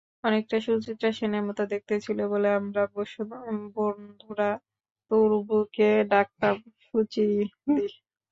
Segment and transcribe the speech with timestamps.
[0.23, 2.81] অনেকটা সুচিত্রা সেনের মতো দেখতে ছিল বলে আমরা
[3.75, 4.49] বন্ধুরা
[5.11, 6.55] তরুবুকে ডাকতাম
[6.85, 7.41] সুচিদি।